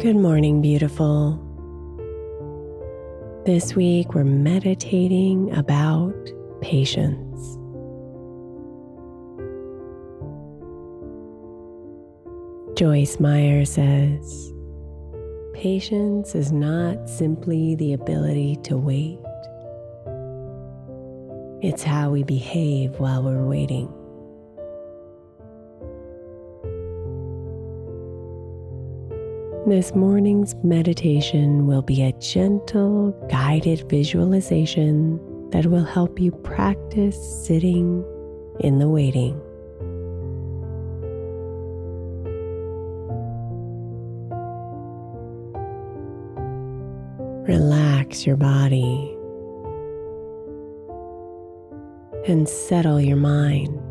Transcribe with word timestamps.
Good 0.00 0.14
morning, 0.14 0.62
beautiful. 0.62 1.32
This 3.44 3.74
week 3.74 4.14
we're 4.14 4.22
meditating 4.22 5.52
about 5.56 6.14
patience. 6.60 7.58
Joyce 12.78 13.18
Meyer 13.18 13.64
says, 13.64 14.52
Patience 15.52 16.36
is 16.36 16.52
not 16.52 17.08
simply 17.08 17.74
the 17.74 17.92
ability 17.92 18.54
to 18.62 18.76
wait, 18.76 19.18
it's 21.60 21.82
how 21.82 22.10
we 22.10 22.22
behave 22.22 23.00
while 23.00 23.24
we're 23.24 23.44
waiting. 23.44 23.92
This 29.68 29.94
morning's 29.94 30.54
meditation 30.64 31.66
will 31.66 31.82
be 31.82 32.02
a 32.02 32.12
gentle, 32.12 33.10
guided 33.28 33.86
visualization 33.90 35.20
that 35.50 35.66
will 35.66 35.84
help 35.84 36.18
you 36.18 36.32
practice 36.32 37.44
sitting 37.44 38.02
in 38.60 38.78
the 38.78 38.88
waiting. 38.88 39.38
Relax 47.46 48.26
your 48.26 48.36
body 48.38 49.14
and 52.26 52.48
settle 52.48 53.02
your 53.02 53.18
mind. 53.18 53.87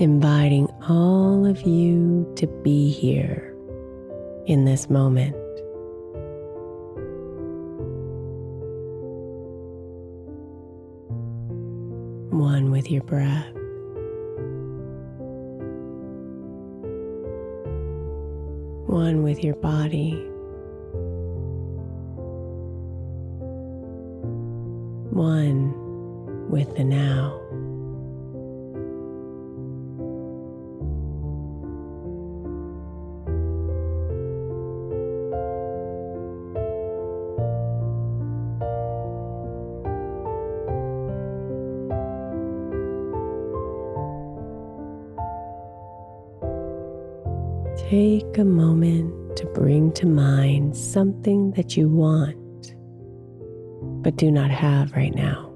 Inviting 0.00 0.68
all 0.88 1.44
of 1.44 1.62
you 1.62 2.32
to 2.36 2.46
be 2.62 2.90
here 2.90 3.54
in 4.46 4.64
this 4.64 4.88
moment. 4.88 5.34
One 12.32 12.70
with 12.70 12.90
your 12.90 13.02
breath. 13.02 13.52
One 18.86 19.22
with 19.24 19.42
your 19.42 19.56
body. 19.56 20.12
One 25.10 26.50
with 26.50 26.76
the 26.76 26.84
now. 26.84 27.37
Take 47.88 48.36
a 48.36 48.44
moment 48.44 49.36
to 49.38 49.46
bring 49.46 49.92
to 49.92 50.04
mind 50.04 50.76
something 50.76 51.52
that 51.52 51.74
you 51.74 51.88
want 51.88 52.74
but 54.02 54.16
do 54.16 54.30
not 54.30 54.50
have 54.50 54.92
right 54.92 55.14
now. 55.14 55.46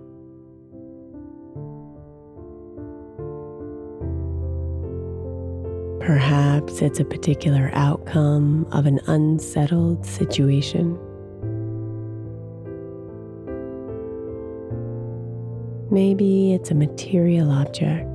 Perhaps 6.00 6.80
it's 6.80 7.00
a 7.00 7.04
particular 7.04 7.70
outcome 7.74 8.66
of 8.72 8.86
an 8.86 8.98
unsettled 9.06 10.06
situation. 10.06 10.98
Maybe 15.90 16.54
it's 16.54 16.70
a 16.70 16.74
material 16.74 17.50
object 17.50 18.08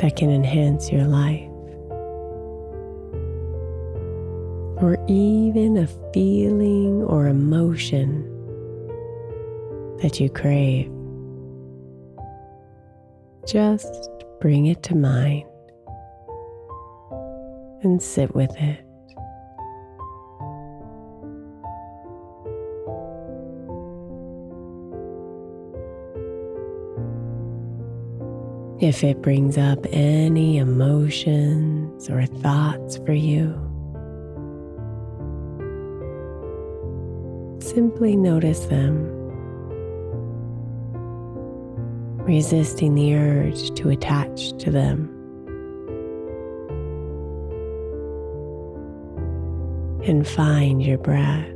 that 0.00 0.16
can 0.16 0.30
enhance 0.30 0.92
your 0.92 1.04
life. 1.04 1.51
Or 4.82 4.98
even 5.06 5.76
a 5.76 5.86
feeling 6.12 7.04
or 7.04 7.28
emotion 7.28 8.24
that 10.02 10.18
you 10.18 10.28
crave. 10.28 10.90
Just 13.46 14.10
bring 14.40 14.66
it 14.66 14.82
to 14.82 14.96
mind 14.96 15.44
and 17.84 18.02
sit 18.02 18.34
with 18.34 18.50
it. 18.56 18.84
If 28.80 29.04
it 29.04 29.22
brings 29.22 29.56
up 29.56 29.86
any 29.92 30.58
emotions 30.58 32.10
or 32.10 32.26
thoughts 32.26 32.96
for 33.06 33.12
you, 33.12 33.61
Simply 37.74 38.16
notice 38.16 38.66
them, 38.66 39.06
resisting 42.18 42.94
the 42.94 43.14
urge 43.14 43.70
to 43.76 43.88
attach 43.88 44.52
to 44.58 44.70
them. 44.70 45.08
And 50.04 50.28
find 50.28 50.82
your 50.82 50.98
breath, 50.98 51.48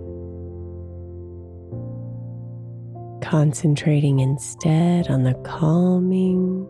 concentrating 3.21 4.21
instead 4.21 5.11
on 5.11 5.25
the 5.25 5.35
calming 5.45 6.67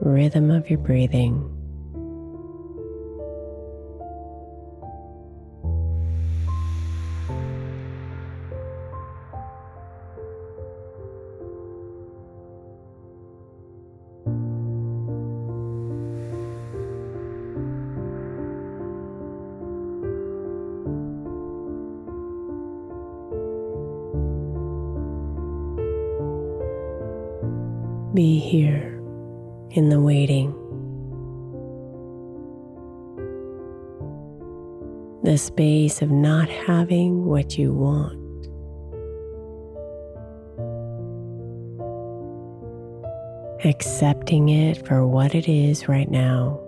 rhythm 0.00 0.50
of 0.50 0.68
your 0.68 0.80
breathing. 0.80 1.57
Be 28.14 28.38
here 28.38 29.00
in 29.70 29.88
the 29.88 30.00
waiting. 30.00 30.54
the 35.28 35.36
space 35.36 36.00
of 36.00 36.10
not 36.10 36.48
having 36.48 37.26
what 37.26 37.58
you 37.58 37.70
want. 37.70 38.16
Accepting 43.62 44.48
it 44.48 44.86
for 44.86 45.06
what 45.06 45.34
it 45.34 45.46
is 45.46 45.86
right 45.86 46.10
now. 46.10 46.58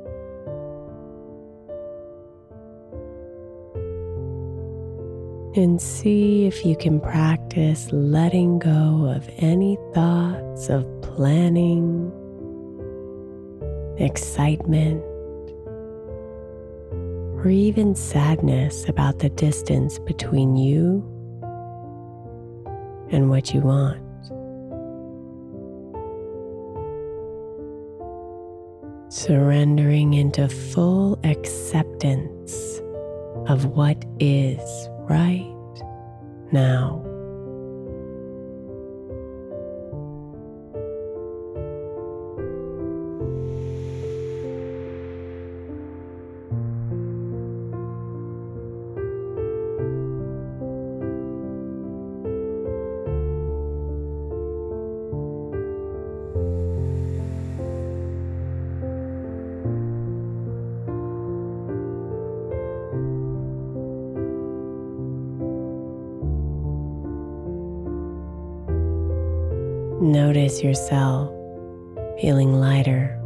And 5.56 5.80
see 5.80 6.46
if 6.46 6.66
you 6.66 6.76
can 6.76 7.00
practice 7.00 7.90
letting 7.92 8.58
go 8.58 9.06
of 9.06 9.26
any 9.38 9.78
thoughts 9.94 10.68
of 10.68 10.99
planning, 11.14 12.12
excitement, 13.98 15.02
or 17.36 17.48
even 17.48 17.94
sadness 17.94 18.88
about 18.88 19.18
the 19.18 19.28
distance 19.30 19.98
between 20.00 20.56
you 20.56 21.02
and 23.10 23.28
what 23.28 23.52
you 23.52 23.60
want. 23.60 24.00
Surrendering 29.12 30.14
into 30.14 30.48
full 30.48 31.18
acceptance 31.24 32.80
of 33.48 33.64
what 33.66 34.04
is 34.20 34.88
right 35.08 35.52
now. 36.52 37.09
Notice 70.00 70.62
yourself 70.62 71.30
feeling 72.18 72.58
lighter. 72.58 73.16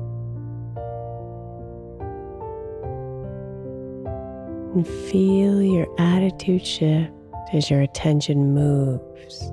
And 4.75 4.85
feel 4.85 5.62
your 5.62 5.87
attitude 6.00 6.67
shift 6.67 7.12
as 7.53 7.71
your 7.71 7.81
attention 7.81 8.55
moves, 8.55 9.53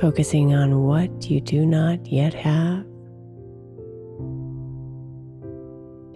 focusing 0.00 0.54
on 0.54 0.84
what 0.84 1.28
you 1.28 1.42
do 1.42 1.66
not 1.66 2.06
yet 2.06 2.32
have 2.32 2.86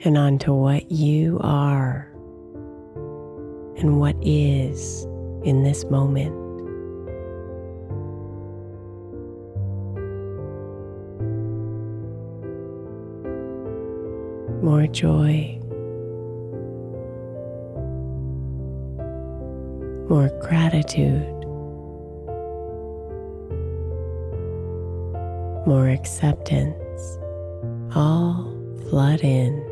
and 0.06 0.16
onto 0.16 0.54
what 0.54 0.90
you 0.90 1.38
are 1.42 2.10
and 3.76 4.00
what 4.00 4.16
is 4.22 5.04
in 5.44 5.64
this 5.64 5.84
moment. 5.84 6.49
More 14.62 14.86
joy, 14.86 15.58
more 20.10 20.28
gratitude, 20.42 21.26
more 25.66 25.88
acceptance, 25.88 27.18
all 27.94 28.54
flood 28.90 29.20
in. 29.20 29.66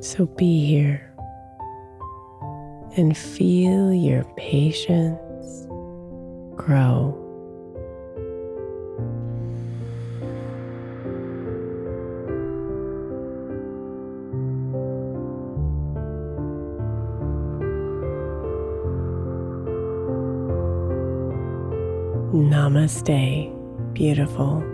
So 0.00 0.24
be 0.24 0.64
here 0.64 1.12
and 2.96 3.14
feel 3.16 3.92
your 3.92 4.24
patience 4.36 5.20
grow. 6.64 7.20
Namaste, 22.32 23.52
beautiful. 23.92 24.73